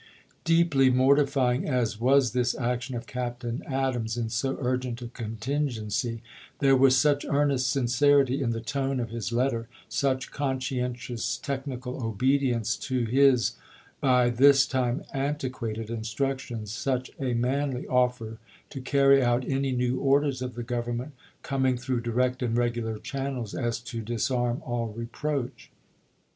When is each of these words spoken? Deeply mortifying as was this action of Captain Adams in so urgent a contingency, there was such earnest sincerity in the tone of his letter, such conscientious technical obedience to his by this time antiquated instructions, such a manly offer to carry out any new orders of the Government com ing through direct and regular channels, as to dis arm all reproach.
Deeply 0.45 0.89
mortifying 0.89 1.69
as 1.69 1.99
was 1.99 2.31
this 2.31 2.55
action 2.57 2.95
of 2.95 3.05
Captain 3.05 3.61
Adams 3.67 4.17
in 4.17 4.29
so 4.29 4.57
urgent 4.59 4.99
a 5.03 5.07
contingency, 5.09 6.23
there 6.57 6.75
was 6.75 6.97
such 6.97 7.23
earnest 7.29 7.69
sincerity 7.69 8.41
in 8.41 8.49
the 8.49 8.59
tone 8.61 8.99
of 8.99 9.11
his 9.11 9.31
letter, 9.31 9.67
such 9.89 10.31
conscientious 10.31 11.37
technical 11.37 12.03
obedience 12.03 12.75
to 12.75 13.05
his 13.05 13.53
by 13.99 14.31
this 14.31 14.65
time 14.65 15.03
antiquated 15.13 15.91
instructions, 15.91 16.71
such 16.73 17.11
a 17.19 17.35
manly 17.35 17.85
offer 17.85 18.39
to 18.71 18.81
carry 18.81 19.21
out 19.21 19.47
any 19.47 19.71
new 19.71 19.99
orders 19.99 20.41
of 20.41 20.55
the 20.55 20.63
Government 20.63 21.13
com 21.43 21.63
ing 21.67 21.77
through 21.77 22.01
direct 22.01 22.41
and 22.41 22.57
regular 22.57 22.97
channels, 22.97 23.53
as 23.53 23.79
to 23.79 24.01
dis 24.01 24.31
arm 24.31 24.63
all 24.65 24.87
reproach. 24.87 25.69